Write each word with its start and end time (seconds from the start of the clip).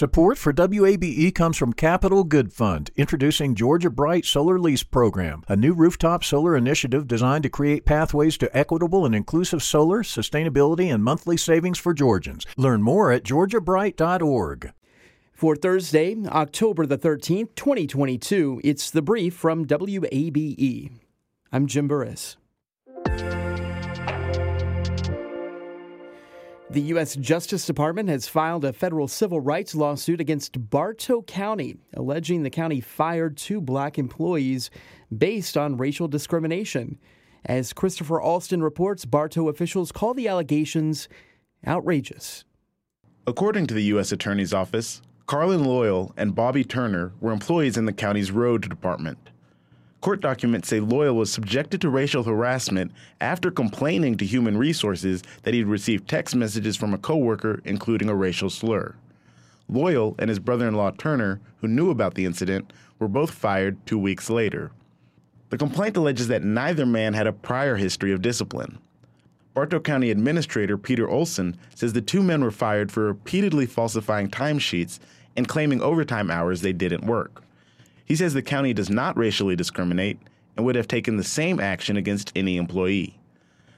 Support 0.00 0.38
for 0.38 0.54
WABE 0.54 1.34
comes 1.34 1.58
from 1.58 1.74
Capital 1.74 2.24
Good 2.24 2.54
Fund, 2.54 2.90
introducing 2.96 3.54
Georgia 3.54 3.90
Bright 3.90 4.24
Solar 4.24 4.58
Lease 4.58 4.82
Program, 4.82 5.44
a 5.46 5.56
new 5.56 5.74
rooftop 5.74 6.24
solar 6.24 6.56
initiative 6.56 7.06
designed 7.06 7.42
to 7.42 7.50
create 7.50 7.84
pathways 7.84 8.38
to 8.38 8.56
equitable 8.56 9.04
and 9.04 9.14
inclusive 9.14 9.62
solar, 9.62 10.02
sustainability, 10.02 10.90
and 10.90 11.04
monthly 11.04 11.36
savings 11.36 11.76
for 11.76 11.92
Georgians. 11.92 12.46
Learn 12.56 12.80
more 12.80 13.12
at 13.12 13.24
georgiabright.org. 13.24 14.72
For 15.34 15.54
Thursday, 15.54 16.16
October 16.28 16.86
the 16.86 16.96
13th, 16.96 17.54
2022, 17.54 18.62
it's 18.64 18.90
the 18.90 19.02
brief 19.02 19.34
from 19.34 19.66
WABE. 19.66 20.92
I'm 21.52 21.66
Jim 21.66 21.88
Burress. 21.88 22.38
The 26.70 26.82
U.S. 26.82 27.16
Justice 27.16 27.66
Department 27.66 28.08
has 28.10 28.28
filed 28.28 28.64
a 28.64 28.72
federal 28.72 29.08
civil 29.08 29.40
rights 29.40 29.74
lawsuit 29.74 30.20
against 30.20 30.70
Bartow 30.70 31.20
County, 31.22 31.76
alleging 31.94 32.44
the 32.44 32.50
county 32.50 32.80
fired 32.80 33.36
two 33.36 33.60
black 33.60 33.98
employees 33.98 34.70
based 35.16 35.56
on 35.56 35.78
racial 35.78 36.06
discrimination. 36.06 36.96
As 37.44 37.72
Christopher 37.72 38.20
Alston 38.20 38.62
reports, 38.62 39.04
Bartow 39.04 39.48
officials 39.48 39.90
call 39.90 40.14
the 40.14 40.28
allegations 40.28 41.08
outrageous. 41.66 42.44
According 43.26 43.66
to 43.66 43.74
the 43.74 43.82
U.S. 43.94 44.12
Attorney's 44.12 44.54
Office, 44.54 45.02
Carlin 45.26 45.64
Loyal 45.64 46.14
and 46.16 46.36
Bobby 46.36 46.62
Turner 46.62 47.12
were 47.20 47.32
employees 47.32 47.76
in 47.76 47.86
the 47.86 47.92
county's 47.92 48.30
road 48.30 48.68
department. 48.68 49.18
Court 50.00 50.22
documents 50.22 50.68
say 50.68 50.80
Loyal 50.80 51.14
was 51.14 51.30
subjected 51.30 51.82
to 51.82 51.90
racial 51.90 52.22
harassment 52.22 52.90
after 53.20 53.50
complaining 53.50 54.16
to 54.16 54.24
Human 54.24 54.56
Resources 54.56 55.22
that 55.42 55.52
he'd 55.52 55.66
received 55.66 56.08
text 56.08 56.34
messages 56.34 56.76
from 56.76 56.94
a 56.94 56.98
coworker 56.98 57.60
including 57.66 58.08
a 58.08 58.14
racial 58.14 58.48
slur. 58.48 58.94
Loyal 59.68 60.14
and 60.18 60.30
his 60.30 60.38
brother-in-law 60.38 60.92
Turner, 60.92 61.38
who 61.60 61.68
knew 61.68 61.90
about 61.90 62.14
the 62.14 62.24
incident, 62.24 62.72
were 62.98 63.08
both 63.08 63.30
fired 63.30 63.76
2 63.86 63.98
weeks 63.98 64.30
later. 64.30 64.70
The 65.50 65.58
complaint 65.58 65.96
alleges 65.96 66.28
that 66.28 66.44
neither 66.44 66.86
man 66.86 67.12
had 67.12 67.26
a 67.26 67.32
prior 67.32 67.76
history 67.76 68.12
of 68.12 68.22
discipline. 68.22 68.78
Bartow 69.52 69.80
County 69.80 70.10
Administrator 70.10 70.78
Peter 70.78 71.08
Olson 71.08 71.56
says 71.74 71.92
the 71.92 72.00
two 72.00 72.22
men 72.22 72.42
were 72.42 72.50
fired 72.50 72.90
for 72.90 73.04
repeatedly 73.04 73.66
falsifying 73.66 74.30
timesheets 74.30 74.98
and 75.36 75.46
claiming 75.46 75.82
overtime 75.82 76.30
hours 76.30 76.62
they 76.62 76.72
didn't 76.72 77.04
work. 77.04 77.42
He 78.10 78.16
says 78.16 78.34
the 78.34 78.42
county 78.42 78.74
does 78.74 78.90
not 78.90 79.16
racially 79.16 79.54
discriminate 79.54 80.18
and 80.56 80.66
would 80.66 80.74
have 80.74 80.88
taken 80.88 81.16
the 81.16 81.22
same 81.22 81.60
action 81.60 81.96
against 81.96 82.32
any 82.34 82.56
employee. 82.56 83.16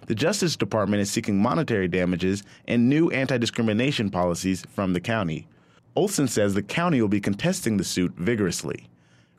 The 0.07 0.15
Justice 0.15 0.57
Department 0.57 1.03
is 1.03 1.11
seeking 1.11 1.37
monetary 1.37 1.87
damages 1.87 2.43
and 2.67 2.89
new 2.89 3.11
anti 3.11 3.37
discrimination 3.37 4.09
policies 4.09 4.65
from 4.71 4.95
the 4.95 5.03
county. 5.03 5.49
Olson 5.95 6.29
says 6.29 6.55
the 6.55 6.63
county 6.63 7.03
will 7.03 7.09
be 7.09 7.21
contesting 7.21 7.77
the 7.77 7.85
suit 7.85 8.15
vigorously. 8.17 8.89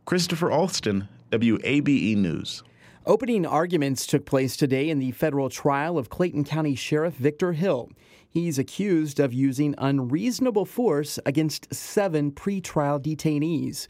Christopher 0.05 0.51
Alston, 0.51 1.07
WABE 1.31 2.15
News. 2.15 2.61
Opening 3.07 3.47
arguments 3.47 4.05
took 4.05 4.27
place 4.27 4.55
today 4.55 4.91
in 4.91 4.99
the 4.99 5.09
federal 5.09 5.49
trial 5.49 5.97
of 5.97 6.11
Clayton 6.11 6.43
County 6.43 6.75
Sheriff 6.75 7.15
Victor 7.15 7.53
Hill. 7.53 7.89
He's 8.29 8.59
accused 8.59 9.19
of 9.19 9.33
using 9.33 9.73
unreasonable 9.79 10.65
force 10.65 11.17
against 11.25 11.73
seven 11.73 12.31
pretrial 12.31 13.01
detainees. 13.01 13.87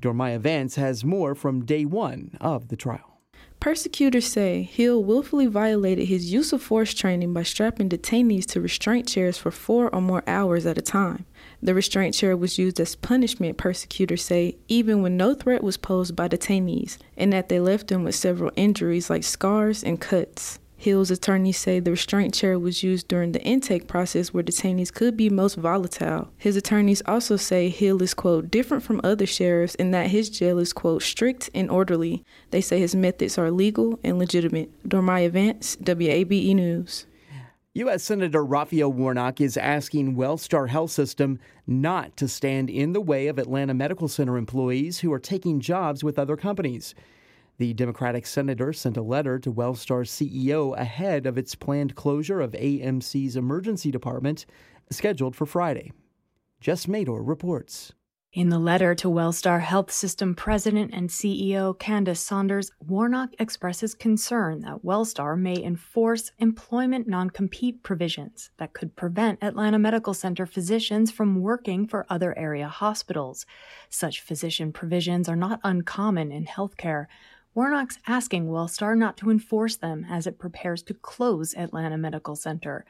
Dormaya 0.00 0.38
Vance 0.40 0.76
has 0.76 1.04
more 1.04 1.34
from 1.34 1.64
day 1.64 1.84
one 1.84 2.36
of 2.40 2.68
the 2.68 2.76
trial. 2.76 3.12
Persecutors 3.60 4.26
say 4.26 4.64
Hill 4.64 5.04
willfully 5.04 5.46
violated 5.46 6.08
his 6.08 6.32
use 6.32 6.52
of 6.52 6.60
force 6.60 6.92
training 6.92 7.32
by 7.32 7.44
strapping 7.44 7.88
detainees 7.88 8.44
to 8.46 8.60
restraint 8.60 9.06
chairs 9.06 9.38
for 9.38 9.52
four 9.52 9.88
or 9.94 10.00
more 10.00 10.24
hours 10.26 10.66
at 10.66 10.78
a 10.78 10.82
time. 10.82 11.26
The 11.62 11.72
restraint 11.72 12.14
chair 12.14 12.36
was 12.36 12.58
used 12.58 12.80
as 12.80 12.96
punishment, 12.96 13.58
persecutors 13.58 14.24
say, 14.24 14.56
even 14.66 15.00
when 15.00 15.16
no 15.16 15.32
threat 15.32 15.62
was 15.62 15.76
posed 15.76 16.16
by 16.16 16.26
detainees, 16.26 16.98
and 17.16 17.32
that 17.32 17.48
they 17.48 17.60
left 17.60 17.86
them 17.86 18.02
with 18.02 18.16
several 18.16 18.50
injuries 18.56 19.08
like 19.08 19.22
scars 19.22 19.84
and 19.84 20.00
cuts. 20.00 20.58
Hill's 20.82 21.12
attorneys 21.12 21.58
say 21.58 21.78
the 21.78 21.92
restraint 21.92 22.34
chair 22.34 22.58
was 22.58 22.82
used 22.82 23.06
during 23.06 23.30
the 23.30 23.42
intake 23.42 23.86
process 23.86 24.34
where 24.34 24.42
detainees 24.42 24.92
could 24.92 25.16
be 25.16 25.30
most 25.30 25.54
volatile. 25.54 26.32
His 26.36 26.56
attorneys 26.56 27.00
also 27.06 27.36
say 27.36 27.68
Hill 27.68 28.02
is, 28.02 28.14
quote, 28.14 28.50
different 28.50 28.82
from 28.82 29.00
other 29.04 29.24
sheriffs 29.24 29.76
in 29.76 29.92
that 29.92 30.08
his 30.08 30.28
jail 30.28 30.58
is, 30.58 30.72
quote, 30.72 31.04
strict 31.04 31.48
and 31.54 31.70
orderly. 31.70 32.24
They 32.50 32.60
say 32.60 32.80
his 32.80 32.96
methods 32.96 33.38
are 33.38 33.52
legal 33.52 34.00
and 34.02 34.18
legitimate. 34.18 34.72
Dormaya 34.82 35.30
Vance, 35.30 35.76
WABE 35.76 36.52
News. 36.56 37.06
U.S. 37.74 38.02
Senator 38.02 38.44
Raphael 38.44 38.92
Warnock 38.92 39.40
is 39.40 39.56
asking 39.56 40.16
Wellstar 40.16 40.68
Health 40.68 40.90
System 40.90 41.38
not 41.64 42.16
to 42.16 42.26
stand 42.26 42.68
in 42.68 42.92
the 42.92 43.00
way 43.00 43.28
of 43.28 43.38
Atlanta 43.38 43.72
Medical 43.72 44.08
Center 44.08 44.36
employees 44.36 44.98
who 44.98 45.12
are 45.12 45.20
taking 45.20 45.60
jobs 45.60 46.02
with 46.02 46.18
other 46.18 46.36
companies. 46.36 46.92
The 47.62 47.74
Democratic 47.74 48.26
senator 48.26 48.72
sent 48.72 48.96
a 48.96 49.02
letter 49.02 49.38
to 49.38 49.52
Wellstar's 49.52 50.10
CEO 50.10 50.76
ahead 50.76 51.26
of 51.26 51.38
its 51.38 51.54
planned 51.54 51.94
closure 51.94 52.40
of 52.40 52.50
AMC's 52.54 53.36
emergency 53.36 53.92
department, 53.92 54.46
scheduled 54.90 55.36
for 55.36 55.46
Friday. 55.46 55.92
Jess 56.60 56.86
Mador 56.86 57.22
reports. 57.22 57.92
In 58.32 58.48
the 58.48 58.58
letter 58.58 58.96
to 58.96 59.06
Wellstar 59.06 59.60
Health 59.60 59.92
System 59.92 60.34
President 60.34 60.90
and 60.92 61.08
CEO 61.08 61.78
Candice 61.78 62.16
Saunders, 62.16 62.72
Warnock 62.80 63.30
expresses 63.38 63.94
concern 63.94 64.62
that 64.62 64.82
Wellstar 64.84 65.38
may 65.38 65.62
enforce 65.62 66.32
employment 66.40 67.06
non 67.06 67.30
compete 67.30 67.84
provisions 67.84 68.50
that 68.56 68.72
could 68.72 68.96
prevent 68.96 69.40
Atlanta 69.40 69.78
Medical 69.78 70.14
Center 70.14 70.46
physicians 70.46 71.12
from 71.12 71.42
working 71.42 71.86
for 71.86 72.06
other 72.08 72.36
area 72.36 72.66
hospitals. 72.66 73.46
Such 73.88 74.20
physician 74.20 74.72
provisions 74.72 75.28
are 75.28 75.36
not 75.36 75.60
uncommon 75.62 76.32
in 76.32 76.46
healthcare. 76.46 77.06
Warnock's 77.54 77.98
asking 78.06 78.46
Wellstar 78.48 78.96
not 78.96 79.18
to 79.18 79.30
enforce 79.30 79.76
them 79.76 80.06
as 80.08 80.26
it 80.26 80.38
prepares 80.38 80.82
to 80.84 80.94
close 80.94 81.54
Atlanta 81.54 81.98
Medical 81.98 82.34
Center. 82.34 82.86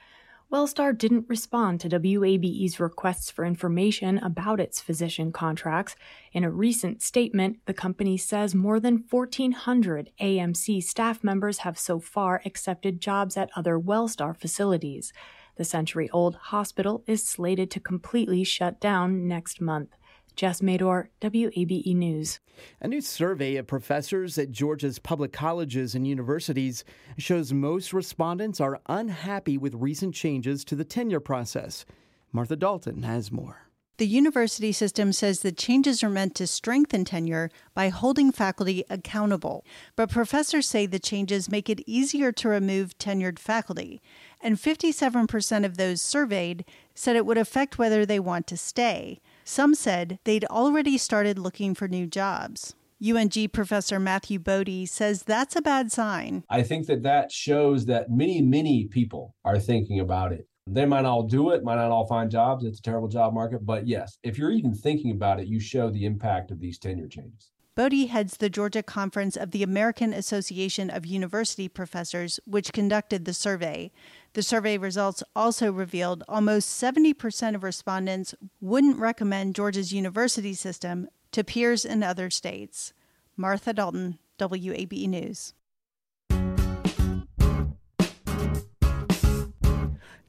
Wellstar 0.53 0.97
didn't 0.97 1.29
respond 1.29 1.81
to 1.81 1.89
WABE's 1.89 2.79
requests 2.79 3.29
for 3.29 3.45
information 3.45 4.19
about 4.19 4.61
its 4.61 4.81
physician 4.81 5.33
contracts. 5.33 5.97
In 6.33 6.45
a 6.45 6.51
recent 6.51 7.03
statement, 7.03 7.59
the 7.67 7.75
company 7.75 8.17
says 8.17 8.55
more 8.55 8.79
than 8.79 9.05
1,400 9.11 10.11
AMC 10.21 10.81
staff 10.85 11.25
members 11.25 11.59
have 11.59 11.79
so 11.79 11.99
far 11.99 12.41
accepted 12.45 13.01
jobs 13.01 13.37
at 13.37 13.51
other 13.57 13.79
Wellstar 13.81 14.37
facilities. 14.37 15.13
The 15.57 15.65
century 15.65 16.09
old 16.11 16.37
hospital 16.37 17.03
is 17.07 17.25
slated 17.27 17.71
to 17.73 17.81
completely 17.81 18.45
shut 18.45 18.79
down 18.79 19.27
next 19.27 19.61
month. 19.61 19.97
Jess 20.37 20.61
Mador, 20.61 21.11
WABE 21.21 21.95
News. 21.95 22.41
A 22.81 22.89
new 22.89 23.01
survey 23.01 23.57
of 23.57 23.67
professors 23.67 24.39
at 24.39 24.51
Georgia's 24.51 24.99
public 24.99 25.33
colleges 25.33 25.95
and 25.95 26.07
universities 26.07 26.85
shows 27.19 27.53
most 27.53 27.93
respondents 27.93 28.61
are 28.61 28.81
unhappy 28.87 29.59
with 29.59 29.75
recent 29.75 30.15
changes 30.15 30.65
to 30.65 30.75
the 30.75 30.85
tenure 30.85 31.21
process. 31.21 31.85
Martha 32.33 32.57
Dalton 32.57 33.03
has 33.03 33.31
more. 33.31 33.69
The 33.99 34.07
university 34.07 34.73
system 34.73 35.13
says 35.13 35.41
the 35.41 35.53
changes 35.53 36.03
are 36.03 36.09
meant 36.09 36.35
to 36.37 36.47
strengthen 36.47 37.05
tenure 37.05 37.51
by 37.75 37.91
holding 37.91 38.33
faculty 38.33 38.85
accountable. 38.89 39.65
But 39.97 40.11
professors 40.11 40.67
say 40.67 40.87
the 40.87 40.99
changes 40.99 41.51
make 41.51 41.69
it 41.69 41.85
easier 41.87 42.33
to 42.33 42.49
remove 42.49 42.97
tenured 42.99 43.39
faculty. 43.39 44.01
And 44.41 44.57
57% 44.57 45.65
of 45.65 45.77
those 45.77 46.01
surveyed 46.01 46.65
said 46.95 47.17
it 47.17 47.27
would 47.27 47.39
affect 47.39 47.79
whether 47.79 48.05
they 48.07 48.19
want 48.19 48.47
to 48.49 48.57
stay. 48.57 49.21
Some 49.45 49.75
said 49.75 50.19
they'd 50.25 50.45
already 50.45 50.99
started 50.99 51.39
looking 51.39 51.75
for 51.75 51.89
new 51.89 52.07
jobs. 52.07 52.75
UNG 53.05 53.49
professor 53.53 53.99
Matthew 53.99 54.39
Boedy 54.39 54.89
says 54.89 55.25
that's 55.25 55.57
a 55.57 55.63
bad 55.63 55.91
sign. 55.91 56.45
I 56.49 56.63
think 56.63 56.87
that 56.87 57.03
that 57.03 57.33
shows 57.33 57.87
that 57.87 58.11
many, 58.11 58.41
many 58.41 58.87
people 58.87 59.35
are 59.45 59.59
thinking 59.59 59.99
about 59.99 60.33
it. 60.33 60.47
They 60.69 60.87
might 60.87 61.03
not 61.03 61.11
all 61.11 61.23
do 61.25 61.51
it, 61.51 61.65
might 61.65 61.77
not 61.77 61.91
all 61.91 62.07
find 62.07 62.31
jobs. 62.31 62.65
It's 62.65 62.79
a 62.79 62.83
terrible 62.83 63.09
job 63.09 63.35
market. 63.35 63.67
But 63.67 63.89
yes, 63.89 64.19
if 64.23 64.39
you're 64.39 64.53
even 64.53 64.75
thinking 64.75 65.11
about 65.11 65.41
it, 65.41 65.49
you 65.49 65.59
show 65.59 65.91
the 65.91 66.05
impact 66.05 66.53
of 66.53 66.61
these 66.61 66.79
tenure 66.79 67.09
changes. 67.09 67.52
Boedy 67.75 68.09
heads 68.09 68.37
the 68.37 68.51
Georgia 68.51 68.83
Conference 68.83 69.35
of 69.35 69.51
the 69.51 69.63
American 69.63 70.13
Association 70.13 70.91
of 70.91 71.07
University 71.07 71.69
Professors, 71.69 72.39
which 72.45 72.71
conducted 72.71 73.25
the 73.25 73.33
survey. 73.33 73.91
The 74.35 74.43
survey 74.43 74.77
results 74.77 75.23
also 75.35 75.73
revealed 75.73 76.23
almost 76.29 76.69
70% 76.79 77.55
of 77.55 77.63
respondents 77.63 78.35
wouldn't 78.61 78.99
recommend 78.99 79.55
Georgia's 79.55 79.91
university 79.91 80.53
system 80.53 81.09
to 81.31 81.43
peers 81.43 81.87
in 81.87 82.03
other 82.03 82.29
states. 82.29 82.93
Martha 83.39 83.73
Dalton, 83.73 84.19
WABE 84.39 85.09
News. 85.09 85.55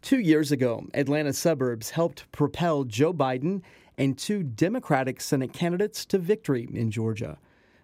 Two 0.02 0.20
years 0.20 0.54
ago, 0.54 0.86
Atlanta 0.94 1.34
suburbs 1.34 1.90
helped 1.90 2.32
propel 2.32 2.86
Joe 2.86 3.14
Biden 3.14 3.64
and 3.98 4.18
two 4.18 4.44
Democratic 4.44 5.22
Senate 5.22 5.54
candidates 5.54 6.06
to 6.06 6.18
victory 6.18 6.68
in 6.74 6.92
Georgia. 6.92 7.38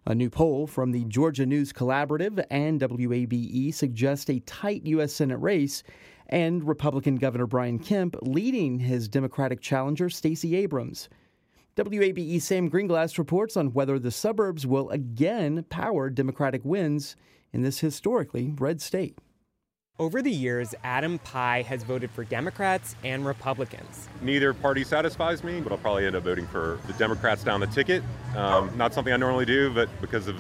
A 0.05 0.15
new 0.15 0.29
poll 0.29 0.65
from 0.65 0.91
the 0.91 1.03
Georgia 1.05 1.45
News 1.45 1.71
Collaborative 1.71 2.43
and 2.49 2.79
WABE 2.79 3.73
suggests 3.73 4.29
a 4.29 4.39
tight 4.39 4.85
U.S. 4.85 5.13
Senate 5.13 5.37
race 5.37 5.83
and 6.27 6.67
Republican 6.67 7.17
Governor 7.17 7.47
Brian 7.47 7.79
Kemp 7.79 8.15
leading 8.21 8.79
his 8.79 9.07
Democratic 9.07 9.61
challenger 9.61 10.09
Stacey 10.09 10.55
Abrams. 10.55 11.09
WABE 11.75 12.41
Sam 12.41 12.69
Gringlass 12.69 13.17
reports 13.17 13.55
on 13.55 13.73
whether 13.73 13.99
the 13.99 14.11
suburbs 14.11 14.65
will 14.65 14.89
again 14.89 15.63
power 15.69 16.09
Democratic 16.09 16.63
wins 16.65 17.15
in 17.53 17.61
this 17.61 17.79
historically 17.79 18.53
red 18.57 18.81
state. 18.81 19.17
Over 19.99 20.21
the 20.21 20.31
years, 20.31 20.73
Adam 20.85 21.19
Pye 21.19 21.61
has 21.63 21.83
voted 21.83 22.09
for 22.11 22.23
Democrats 22.23 22.95
and 23.03 23.25
Republicans. 23.25 24.07
Neither 24.21 24.53
party 24.53 24.85
satisfies 24.85 25.43
me, 25.43 25.59
but 25.59 25.73
I'll 25.73 25.77
probably 25.77 26.05
end 26.05 26.15
up 26.15 26.23
voting 26.23 26.47
for 26.47 26.79
the 26.87 26.93
Democrats 26.93 27.43
down 27.43 27.59
the 27.59 27.67
ticket. 27.67 28.01
Um, 28.33 28.71
not 28.77 28.93
something 28.93 29.11
I 29.11 29.17
normally 29.17 29.43
do, 29.43 29.73
but 29.73 29.89
because 29.99 30.29
of 30.29 30.39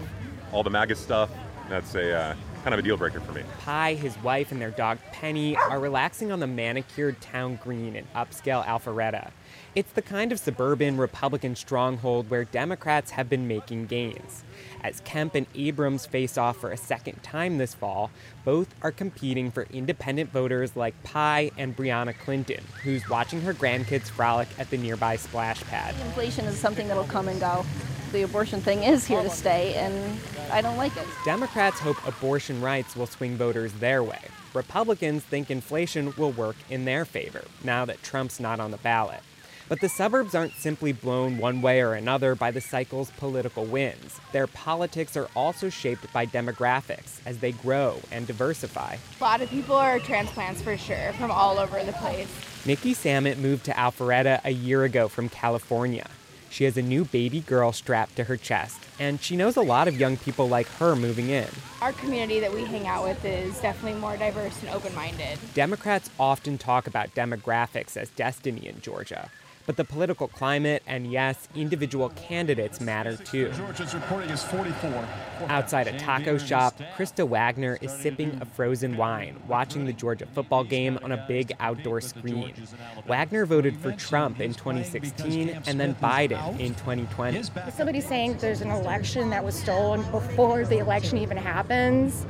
all 0.53 0.63
the 0.63 0.69
MAGA 0.69 0.95
stuff, 0.95 1.29
that's 1.67 1.93
a 1.95 2.15
uh, 2.15 2.35
kind 2.69 2.79
of 2.79 2.85
a 2.85 2.87
deal 2.87 2.97
breaker 2.97 3.19
for 3.19 3.31
me. 3.31 3.41
Pye, 3.61 3.95
his 3.95 4.15
wife, 4.21 4.51
and 4.51 4.61
their 4.61 4.69
dog 4.69 4.99
Penny 5.11 5.57
are 5.57 5.79
relaxing 5.79 6.31
on 6.31 6.39
the 6.39 6.45
manicured 6.45 7.19
town 7.19 7.55
green 7.63 7.95
in 7.95 8.05
upscale 8.15 8.63
Alpharetta. 8.63 9.31
It's 9.73 9.91
the 9.93 10.03
kind 10.03 10.31
of 10.31 10.39
suburban 10.39 10.97
Republican 10.97 11.55
stronghold 11.55 12.29
where 12.29 12.43
Democrats 12.43 13.09
have 13.11 13.27
been 13.27 13.47
making 13.47 13.87
gains. 13.87 14.43
As 14.83 14.99
Kemp 14.99 15.33
and 15.33 15.47
Abrams 15.55 16.05
face 16.05 16.37
off 16.37 16.57
for 16.57 16.71
a 16.71 16.77
second 16.77 17.23
time 17.23 17.57
this 17.57 17.73
fall, 17.73 18.11
both 18.45 18.67
are 18.83 18.91
competing 18.91 19.49
for 19.49 19.65
independent 19.71 20.31
voters 20.31 20.75
like 20.75 21.01
Pye 21.03 21.49
and 21.57 21.75
Brianna 21.75 22.15
Clinton, 22.19 22.63
who's 22.83 23.09
watching 23.09 23.41
her 23.41 23.53
grandkids 23.55 24.09
frolic 24.09 24.47
at 24.59 24.69
the 24.69 24.77
nearby 24.77 25.15
splash 25.15 25.63
pad. 25.63 25.95
Inflation 26.05 26.45
is 26.45 26.57
something 26.59 26.87
that'll 26.87 27.03
come 27.05 27.29
and 27.29 27.39
go. 27.39 27.65
The 28.11 28.23
abortion 28.23 28.59
thing 28.59 28.83
is 28.83 29.05
here 29.05 29.21
to 29.21 29.29
stay, 29.29 29.75
and 29.75 30.19
I 30.51 30.61
don't 30.61 30.77
like 30.77 30.97
it. 30.97 31.05
Democrats 31.25 31.79
hope 31.79 31.95
abortion 32.07 32.59
rights 32.59 32.95
will 32.95 33.05
swing 33.05 33.37
voters 33.37 33.71
their 33.73 34.03
way. 34.03 34.19
Republicans 34.55 35.23
think 35.23 35.51
inflation 35.51 36.11
will 36.17 36.31
work 36.31 36.55
in 36.71 36.85
their 36.85 37.05
favor 37.05 37.43
now 37.63 37.85
that 37.85 38.01
Trump's 38.01 38.39
not 38.39 38.59
on 38.59 38.71
the 38.71 38.77
ballot. 38.77 39.19
But 39.67 39.81
the 39.81 39.89
suburbs 39.89 40.33
aren't 40.33 40.53
simply 40.53 40.91
blown 40.91 41.37
one 41.37 41.61
way 41.61 41.81
or 41.81 41.93
another 41.93 42.33
by 42.33 42.49
the 42.49 42.61
cycle's 42.61 43.11
political 43.11 43.65
winds. 43.65 44.19
Their 44.31 44.47
politics 44.47 45.15
are 45.15 45.29
also 45.35 45.69
shaped 45.69 46.11
by 46.11 46.25
demographics 46.25 47.19
as 47.27 47.37
they 47.37 47.51
grow 47.51 47.99
and 48.11 48.25
diversify. 48.25 48.97
A 49.19 49.23
lot 49.23 49.41
of 49.41 49.51
people 49.51 49.75
are 49.75 49.99
transplants 49.99 50.63
for 50.63 50.75
sure 50.75 51.13
from 51.19 51.29
all 51.29 51.59
over 51.59 51.83
the 51.83 51.93
place. 51.93 52.27
Nikki 52.65 52.95
Samet 52.95 53.37
moved 53.37 53.65
to 53.65 53.71
Alpharetta 53.71 54.41
a 54.43 54.51
year 54.51 54.83
ago 54.83 55.07
from 55.07 55.29
California. 55.29 56.07
She 56.49 56.63
has 56.65 56.77
a 56.77 56.81
new 56.81 57.05
baby 57.05 57.41
girl 57.41 57.71
strapped 57.71 58.15
to 58.17 58.23
her 58.25 58.35
chest, 58.35 58.79
and 58.99 59.21
she 59.21 59.35
knows 59.35 59.55
a 59.55 59.61
lot 59.61 59.87
of 59.87 59.99
young 59.99 60.17
people 60.17 60.49
like 60.49 60.67
her 60.73 60.95
moving 60.95 61.29
in. 61.29 61.47
Our 61.81 61.93
community 61.93 62.39
that 62.39 62.53
we 62.53 62.65
hang 62.65 62.87
out 62.87 63.03
with 63.03 63.23
is 63.23 63.59
definitely 63.59 63.99
more 63.99 64.17
diverse 64.17 64.61
and 64.61 64.71
open 64.71 64.93
minded. 64.95 65.37
Democrats 65.53 66.09
often 66.19 66.57
talk 66.57 66.87
about 66.87 67.13
demographics 67.15 67.95
as 67.95 68.09
destiny 68.09 68.67
in 68.67 68.81
Georgia. 68.81 69.29
But 69.69 69.77
the 69.77 69.85
political 69.85 70.27
climate 70.27 70.81
and, 70.87 71.11
yes, 71.11 71.47
individual 71.53 72.09
candidates 72.15 72.81
matter 72.81 73.15
too. 73.15 73.51
Georgia's 73.51 73.93
reporting 73.93 74.31
is 74.31 74.43
44. 74.45 75.07
Outside 75.47 75.87
a 75.87 75.95
taco 75.99 76.39
shop, 76.39 76.73
Krista 76.97 77.27
Wagner 77.27 77.77
is 77.79 77.91
sipping 77.91 78.35
a 78.41 78.45
frozen 78.45 78.97
wine, 78.97 79.39
watching 79.47 79.85
the 79.85 79.93
Georgia 79.93 80.25
football 80.25 80.63
game 80.63 80.97
on 81.03 81.11
a 81.11 81.23
big 81.27 81.53
outdoor 81.59 82.01
screen. 82.01 82.51
Wagner 83.05 83.45
voted 83.45 83.77
for 83.77 83.91
Trump 83.91 84.41
in 84.41 84.55
2016 84.55 85.61
and 85.67 85.79
then 85.79 85.93
Biden 85.93 86.59
in 86.59 86.73
2020. 86.73 87.43
Somebody 87.71 88.01
saying 88.01 88.39
there's 88.39 88.61
an 88.61 88.71
election 88.71 89.29
that 89.29 89.45
was 89.45 89.53
stolen 89.53 90.01
before 90.09 90.65
the 90.65 90.79
election 90.79 91.19
even 91.19 91.37
happens. 91.37 92.25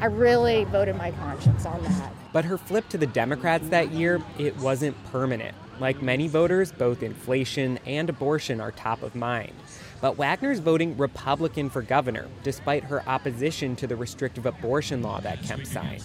I 0.00 0.06
really 0.06 0.62
voted 0.62 0.94
my 0.94 1.10
conscience 1.10 1.66
on 1.66 1.82
that. 1.82 2.12
But 2.32 2.44
her 2.44 2.56
flip 2.56 2.88
to 2.90 2.98
the 2.98 3.08
Democrats 3.08 3.70
that 3.70 3.90
year, 3.90 4.22
it 4.38 4.56
wasn't 4.58 4.94
permanent. 5.06 5.56
Like 5.78 6.00
many 6.00 6.26
voters, 6.26 6.72
both 6.72 7.02
inflation 7.02 7.78
and 7.84 8.08
abortion 8.08 8.60
are 8.60 8.72
top 8.72 9.02
of 9.02 9.14
mind. 9.14 9.52
But 10.00 10.16
Wagner's 10.16 10.58
voting 10.58 10.96
Republican 10.96 11.68
for 11.68 11.82
governor, 11.82 12.28
despite 12.42 12.84
her 12.84 13.06
opposition 13.08 13.76
to 13.76 13.86
the 13.86 13.96
restrictive 13.96 14.46
abortion 14.46 15.02
law 15.02 15.20
that 15.20 15.42
Kemp 15.42 15.66
signed. 15.66 16.02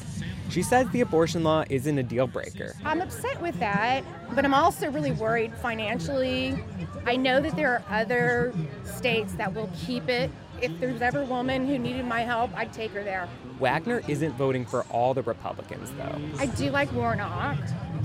She 0.49 0.61
says 0.61 0.89
the 0.89 1.01
abortion 1.01 1.43
law 1.43 1.63
isn't 1.69 1.97
a 1.97 2.03
deal 2.03 2.27
breaker. 2.27 2.73
I'm 2.83 2.99
upset 2.99 3.41
with 3.41 3.57
that, 3.59 4.03
but 4.35 4.43
I'm 4.43 4.53
also 4.53 4.91
really 4.91 5.13
worried 5.13 5.55
financially. 5.55 6.61
I 7.05 7.15
know 7.15 7.39
that 7.39 7.55
there 7.55 7.71
are 7.73 7.83
other 7.89 8.53
states 8.83 9.33
that 9.33 9.53
will 9.53 9.69
keep 9.75 10.09
it. 10.09 10.29
If 10.61 10.77
there's 10.79 11.01
ever 11.01 11.21
a 11.21 11.25
woman 11.25 11.65
who 11.65 11.79
needed 11.79 12.05
my 12.05 12.21
help, 12.21 12.51
I'd 12.55 12.73
take 12.73 12.91
her 12.91 13.03
there. 13.03 13.29
Wagner 13.61 14.01
isn't 14.07 14.33
voting 14.33 14.65
for 14.65 14.83
all 14.89 15.13
the 15.13 15.21
Republicans, 15.21 15.91
though. 15.91 16.19
I 16.37 16.47
do 16.47 16.69
like 16.71 16.91
Warnock 16.91 17.57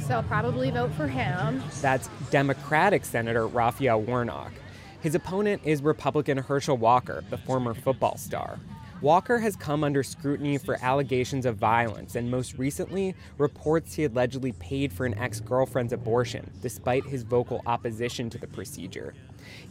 so 0.07 0.15
I'll 0.15 0.23
probably 0.23 0.71
vote 0.71 0.93
for 0.93 1.09
him. 1.09 1.63
That's 1.81 2.09
Democratic 2.31 3.05
Senator 3.05 3.47
Raphael 3.47 4.01
Warnock. 4.03 4.53
His 5.01 5.15
opponent 5.15 5.63
is 5.65 5.83
Republican 5.83 6.39
Herschel 6.39 6.77
Walker, 6.77 7.25
the 7.31 7.39
former 7.39 7.75
football 7.75 8.17
star. 8.17 8.59
Walker 9.03 9.39
has 9.39 9.57
come 9.57 9.85
under 9.85 10.03
scrutiny 10.03 10.57
for 10.57 10.79
allegations 10.81 11.45
of 11.45 11.57
violence 11.57 12.15
and 12.15 12.31
most 12.31 12.57
recently 12.57 13.15
reports 13.37 13.95
he 13.95 14.05
allegedly 14.05 14.53
paid 14.53 14.93
for 14.93 15.05
an 15.05 15.19
ex 15.19 15.39
girlfriend's 15.41 15.93
abortion, 15.93 16.51
despite 16.63 17.05
his 17.05 17.23
vocal 17.23 17.63
opposition 17.67 18.31
to 18.31 18.39
the 18.39 18.47
procedure. 18.47 19.13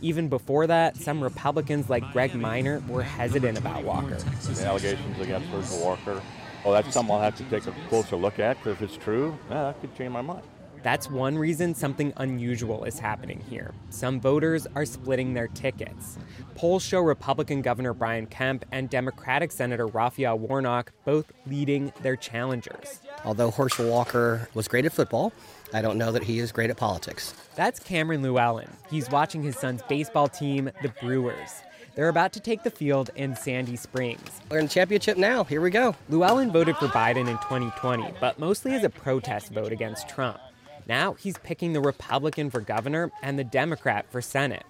Even 0.01 0.29
before 0.29 0.67
that, 0.67 0.97
some 0.97 1.21
Republicans 1.21 1.89
like 1.89 2.11
Greg 2.11 2.35
Minor 2.35 2.81
were 2.87 3.03
hesitant 3.03 3.57
about 3.57 3.83
Walker. 3.83 4.15
The 4.15 4.65
allegations 4.65 5.19
against 5.19 5.47
Herschel 5.49 5.83
Walker 5.83 6.21
well, 6.65 6.73
that's 6.73 6.91
something 6.91 7.13
I'll 7.13 7.21
have 7.21 7.35
to 7.37 7.43
take 7.43 7.67
a 7.67 7.73
closer 7.89 8.15
look 8.15 8.39
at 8.39 8.57
because 8.57 8.73
if 8.73 8.81
it's 8.81 8.97
true, 8.97 9.37
yeah, 9.51 9.65
that 9.65 9.81
could 9.81 9.95
change 9.95 10.11
my 10.11 10.21
mind. 10.21 10.41
That's 10.81 11.09
one 11.09 11.37
reason 11.37 11.75
something 11.75 12.11
unusual 12.17 12.85
is 12.85 12.97
happening 12.97 13.43
here. 13.49 13.71
Some 13.91 14.19
voters 14.19 14.67
are 14.75 14.85
splitting 14.85 15.33
their 15.33 15.47
tickets. 15.47 16.17
Polls 16.55 16.83
show 16.83 17.01
Republican 17.01 17.61
Governor 17.61 17.93
Brian 17.93 18.25
Kemp 18.25 18.65
and 18.71 18.89
Democratic 18.89 19.51
Senator 19.51 19.85
Raphael 19.87 20.39
Warnock 20.39 20.91
both 21.03 21.31
leading 21.45 21.93
their 22.01 22.15
challengers. 22.15 22.99
Although 23.23 23.51
Herschel 23.51 23.89
Walker 23.89 24.49
was 24.55 24.67
great 24.67 24.85
at 24.85 24.93
football, 24.93 25.33
I 25.73 25.81
don't 25.81 25.97
know 25.97 26.11
that 26.11 26.23
he 26.23 26.39
is 26.39 26.51
great 26.51 26.69
at 26.69 26.77
politics. 26.77 27.33
That's 27.55 27.79
Cameron 27.79 28.21
Llewellyn. 28.21 28.69
He's 28.89 29.09
watching 29.09 29.43
his 29.43 29.57
son's 29.57 29.81
baseball 29.83 30.27
team, 30.27 30.69
the 30.81 30.93
Brewers. 31.01 31.61
They're 31.95 32.09
about 32.09 32.33
to 32.33 32.39
take 32.41 32.63
the 32.63 32.71
field 32.71 33.09
in 33.15 33.35
Sandy 33.35 33.77
Springs. 33.77 34.41
We're 34.49 34.59
in 34.59 34.65
the 34.65 34.71
championship 34.71 35.17
now. 35.17 35.45
Here 35.45 35.61
we 35.61 35.69
go. 35.69 35.95
Llewellyn 36.09 36.51
voted 36.51 36.75
for 36.77 36.87
Biden 36.87 37.27
in 37.29 37.37
2020, 37.37 38.13
but 38.19 38.37
mostly 38.37 38.73
as 38.73 38.83
a 38.83 38.89
protest 38.89 39.51
vote 39.53 39.71
against 39.71 40.09
Trump. 40.09 40.39
Now 40.87 41.13
he's 41.13 41.37
picking 41.37 41.73
the 41.73 41.81
Republican 41.81 42.49
for 42.51 42.59
governor 42.59 43.11
and 43.23 43.39
the 43.39 43.45
Democrat 43.45 44.05
for 44.11 44.21
Senate. 44.21 44.63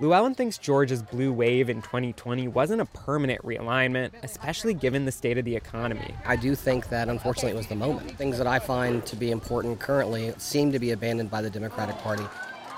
Llewellyn 0.00 0.34
thinks 0.34 0.56
Georgia's 0.56 1.02
blue 1.02 1.30
wave 1.30 1.68
in 1.68 1.82
2020 1.82 2.48
wasn't 2.48 2.80
a 2.80 2.86
permanent 2.86 3.42
realignment, 3.42 4.12
especially 4.22 4.72
given 4.72 5.04
the 5.04 5.12
state 5.12 5.36
of 5.36 5.44
the 5.44 5.54
economy. 5.54 6.14
I 6.24 6.36
do 6.36 6.54
think 6.54 6.88
that 6.88 7.10
unfortunately 7.10 7.50
it 7.50 7.56
was 7.56 7.66
the 7.66 7.74
moment. 7.74 8.16
Things 8.16 8.38
that 8.38 8.46
I 8.46 8.60
find 8.60 9.04
to 9.04 9.14
be 9.14 9.30
important 9.30 9.78
currently 9.78 10.32
seem 10.38 10.72
to 10.72 10.78
be 10.78 10.92
abandoned 10.92 11.30
by 11.30 11.42
the 11.42 11.50
Democratic 11.50 11.98
Party. 11.98 12.24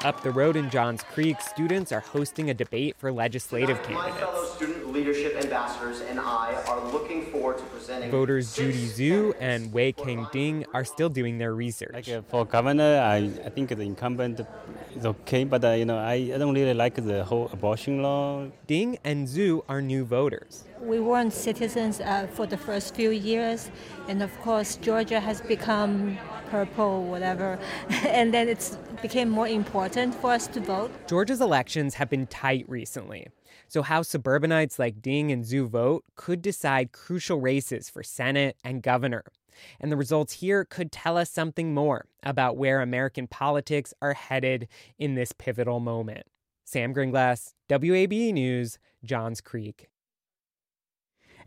Up 0.03 0.21
the 0.25 0.33
road 0.33 0.57
in 0.57 0.69
Johns 0.69 1.05
Creek, 1.05 1.41
students 1.41 1.93
are 1.93 2.01
hosting 2.01 2.51
a 2.51 2.55
debate 2.55 2.97
for 2.99 3.13
legislative 3.13 3.81
candidates. 3.85 4.42
My 4.63 4.69
fellow 4.69 4.79
student 4.79 4.95
leadership 4.95 5.37
ambassadors 5.43 6.01
and 6.03 6.21
I 6.21 6.55
are 6.69 6.93
looking 6.93 7.27
forward 7.33 7.59
to 7.59 7.65
presenting. 7.65 8.13
Voters 8.13 8.55
Judy 8.55 8.87
Zhu 8.87 9.35
and 9.41 9.73
Wei 9.73 9.91
King 9.91 10.27
Ding 10.31 10.65
are 10.73 10.85
still 10.85 11.09
doing 11.09 11.39
their 11.39 11.53
research. 11.53 11.95
Like 11.95 12.09
uh, 12.09 12.23
for 12.23 12.45
governor, 12.45 13.01
I, 13.01 13.17
I 13.45 13.51
think 13.51 13.71
the 13.71 13.81
incumbent 13.81 14.41
is 14.95 15.05
okay, 15.05 15.43
but 15.43 15.65
uh, 15.65 15.71
you 15.71 15.85
know 15.85 15.99
I, 15.99 16.31
I 16.35 16.39
don't 16.39 16.55
really 16.55 16.75
like 16.75 16.95
the 16.95 17.25
whole 17.25 17.51
abortion 17.53 18.03
law. 18.03 18.47
Ding 18.69 18.99
and 19.03 19.27
Zhu 19.27 19.65
are 19.69 19.83
new 19.83 20.05
voters. 20.05 20.65
We 20.81 21.01
weren't 21.01 21.33
citizens 21.33 22.01
uh, 22.01 22.29
for 22.33 22.47
the 22.47 22.57
first 22.57 22.95
few 22.95 23.11
years, 23.11 23.69
and 24.07 24.23
of 24.23 24.31
course 24.43 24.77
Georgia 24.77 25.19
has 25.19 25.41
become 25.41 26.19
purple, 26.51 27.03
whatever, 27.05 27.59
and 28.07 28.33
then 28.33 28.49
it 28.49 28.77
became 29.03 29.29
more 29.29 29.49
important 29.49 30.15
for 30.15 30.31
us 30.31 30.47
to 30.49 30.61
vote. 30.61 30.91
Georgia's 31.09 31.41
elections 31.41 31.95
have 31.95 32.09
been 32.09 32.27
tight 32.27 32.65
recently. 32.69 33.27
So, 33.69 33.83
how 33.83 34.03
suburbanites 34.03 34.79
like 34.79 35.03
Ding 35.03 35.33
and 35.33 35.45
Zhu 35.45 35.67
vote 35.69 36.05
could 36.15 36.41
decide 36.41 36.93
crucial 36.93 37.41
races 37.41 37.91
for 37.91 38.03
Senate 38.03 38.57
and 38.65 38.83
governor. 38.83 39.25
And 39.81 39.93
the 39.93 39.97
results 39.97 40.35
here 40.35 40.65
could 40.65 40.93
tell 40.93 41.17
us 41.17 41.31
something 41.31 41.75
more 41.75 42.07
about 42.23 42.57
where 42.57 42.81
American 42.81 43.27
politics 43.27 43.93
are 44.01 44.15
headed 44.15 44.69
in 44.99 45.15
this 45.15 45.33
pivotal 45.33 45.81
moment. 45.81 46.27
Sam 46.65 46.95
Gringlass, 46.95 47.53
WABE 47.69 48.33
News, 48.33 48.79
Johns 49.05 49.41
Creek. 49.41 49.89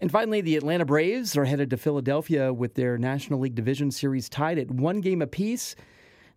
And 0.02 0.12
finally, 0.12 0.42
the 0.42 0.58
Atlanta 0.58 0.86
Braves 0.86 1.38
are 1.38 1.46
headed 1.46 1.70
to 1.70 1.78
Philadelphia 1.78 2.54
with 2.54 2.76
their 2.76 2.98
National 2.98 3.40
League 3.40 3.56
Division 3.56 3.92
Series 3.92 4.30
tied 4.30 4.60
at 4.60 4.70
one 4.70 5.00
game 5.02 5.22
apiece. 5.22 5.76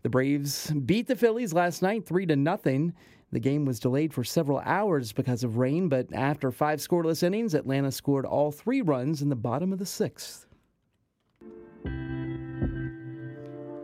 The 0.08 0.12
Braves 0.12 0.70
beat 0.70 1.06
the 1.06 1.16
Phillies 1.16 1.52
last 1.52 1.82
night 1.82 2.06
3 2.06 2.24
to 2.24 2.36
nothing. 2.36 2.94
The 3.30 3.40
game 3.40 3.66
was 3.66 3.78
delayed 3.78 4.14
for 4.14 4.24
several 4.24 4.60
hours 4.60 5.12
because 5.12 5.44
of 5.44 5.58
rain, 5.58 5.90
but 5.90 6.10
after 6.14 6.50
five 6.50 6.78
scoreless 6.78 7.22
innings, 7.22 7.52
Atlanta 7.52 7.92
scored 7.92 8.24
all 8.24 8.50
three 8.50 8.80
runs 8.80 9.20
in 9.20 9.28
the 9.28 9.36
bottom 9.36 9.70
of 9.70 9.78
the 9.78 9.84
sixth. 9.84 10.46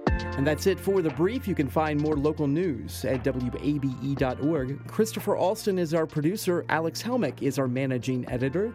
And 0.00 0.46
that's 0.46 0.66
it 0.66 0.80
for 0.80 1.02
the 1.02 1.10
brief. 1.10 1.46
You 1.46 1.54
can 1.54 1.68
find 1.68 2.00
more 2.00 2.16
local 2.16 2.46
news 2.46 3.04
at 3.04 3.22
WABE.org. 3.22 4.86
Christopher 4.86 5.36
Alston 5.36 5.78
is 5.78 5.92
our 5.92 6.06
producer, 6.06 6.64
Alex 6.70 7.02
Helmick 7.02 7.42
is 7.42 7.58
our 7.58 7.68
managing 7.68 8.26
editor. 8.30 8.74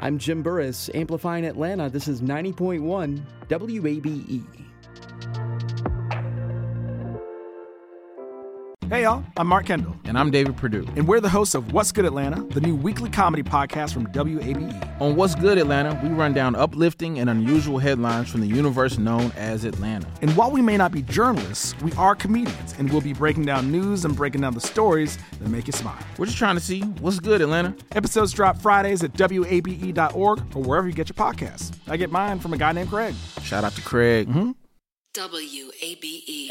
I'm 0.00 0.18
Jim 0.18 0.42
Burress, 0.42 0.90
amplifying 0.92 1.44
Atlanta. 1.44 1.88
This 1.88 2.08
is 2.08 2.20
90.1 2.20 3.22
WABE. 3.48 4.69
Hey, 8.90 9.04
y'all, 9.04 9.24
I'm 9.36 9.46
Mark 9.46 9.66
Kendall. 9.66 9.94
And 10.04 10.18
I'm 10.18 10.32
David 10.32 10.56
Perdue. 10.56 10.84
And 10.96 11.06
we're 11.06 11.20
the 11.20 11.28
hosts 11.28 11.54
of 11.54 11.72
What's 11.72 11.92
Good 11.92 12.04
Atlanta, 12.04 12.42
the 12.42 12.60
new 12.60 12.74
weekly 12.74 13.08
comedy 13.08 13.44
podcast 13.44 13.92
from 13.92 14.08
WABE. 14.08 15.00
On 15.00 15.14
What's 15.14 15.36
Good 15.36 15.58
Atlanta, 15.58 15.96
we 16.02 16.08
run 16.08 16.32
down 16.32 16.56
uplifting 16.56 17.20
and 17.20 17.30
unusual 17.30 17.78
headlines 17.78 18.28
from 18.28 18.40
the 18.40 18.48
universe 18.48 18.98
known 18.98 19.30
as 19.36 19.64
Atlanta. 19.64 20.08
And 20.22 20.36
while 20.36 20.50
we 20.50 20.60
may 20.60 20.76
not 20.76 20.90
be 20.90 21.02
journalists, 21.02 21.80
we 21.82 21.92
are 21.92 22.16
comedians, 22.16 22.74
and 22.80 22.90
we'll 22.90 23.00
be 23.00 23.12
breaking 23.12 23.44
down 23.44 23.70
news 23.70 24.04
and 24.04 24.16
breaking 24.16 24.40
down 24.40 24.54
the 24.54 24.60
stories 24.60 25.18
that 25.38 25.48
make 25.48 25.68
you 25.68 25.72
smile. 25.72 26.02
We're 26.18 26.26
just 26.26 26.38
trying 26.38 26.56
to 26.56 26.60
see 26.60 26.80
what's 26.80 27.20
good, 27.20 27.40
Atlanta. 27.40 27.76
Episodes 27.92 28.32
drop 28.32 28.60
Fridays 28.60 29.04
at 29.04 29.12
WABE.org 29.12 30.56
or 30.56 30.62
wherever 30.64 30.88
you 30.88 30.94
get 30.94 31.08
your 31.08 31.14
podcasts. 31.14 31.72
I 31.86 31.96
get 31.96 32.10
mine 32.10 32.40
from 32.40 32.54
a 32.54 32.56
guy 32.56 32.72
named 32.72 32.90
Craig. 32.90 33.14
Shout 33.40 33.62
out 33.62 33.74
to 33.74 33.82
Craig. 33.82 34.26
Mm-hmm. 34.26 34.50
WABE. 35.14 36.50